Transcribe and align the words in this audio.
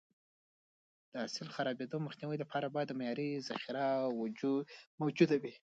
د 1.11 1.13
حاصل 1.23 1.45
د 1.49 1.53
خرابېدو 1.55 1.97
مخنیوي 2.07 2.37
لپاره 2.43 2.73
باید 2.75 2.95
معیاري 2.99 3.29
ذخیره 3.49 3.87
موجوده 4.99 5.35
وي. 5.41 5.53